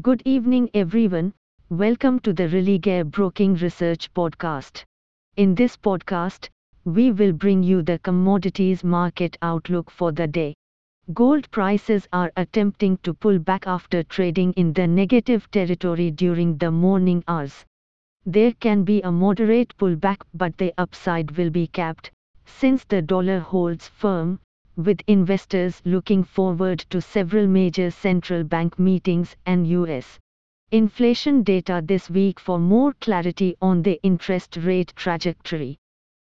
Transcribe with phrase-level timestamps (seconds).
[0.00, 1.34] Good evening, everyone.
[1.68, 4.84] Welcome to the Religare Broking Research Podcast.
[5.36, 6.48] In this podcast,
[6.86, 10.54] we will bring you the commodities market outlook for the day.
[11.12, 16.70] Gold prices are attempting to pull back after trading in the negative territory during the
[16.70, 17.66] morning hours.
[18.24, 22.10] There can be a moderate pullback, but the upside will be capped,
[22.46, 24.40] since the dollar holds firm,
[24.76, 30.18] with investors looking forward to several major central bank meetings and US
[30.70, 35.76] inflation data this week for more clarity on the interest rate trajectory.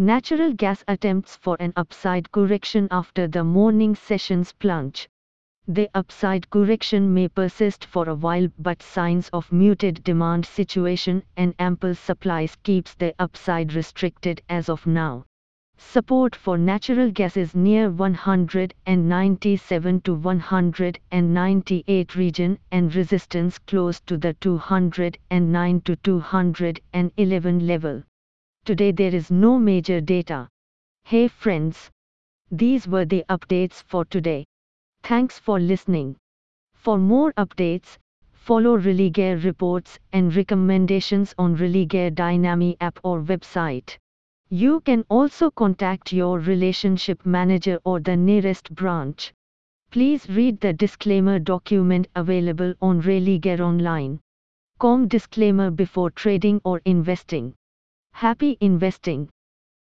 [0.00, 5.08] Natural gas attempts for an upside correction after the morning session's plunge.
[5.66, 11.52] The upside correction may persist for a while but signs of muted demand situation and
[11.58, 15.24] ample supplies keeps the upside restricted as of now.
[15.78, 24.34] Support for natural gas is near 197 to 198 region and resistance close to the
[24.34, 28.04] 209 to 211 level.
[28.64, 30.48] Today there is no major data.
[31.04, 31.90] Hey friends.
[32.50, 34.44] These were the updates for today.
[35.02, 36.16] Thanks for listening.
[36.74, 37.96] For more updates,
[38.32, 43.96] follow Religare reports and recommendations on Religare Dynami app or website.
[44.48, 49.34] You can also contact your relationship manager or the nearest branch.
[49.90, 54.18] Please read the disclaimer document available on Religare Online.
[54.78, 57.54] Com disclaimer before trading or investing.
[58.18, 59.28] Happy investing!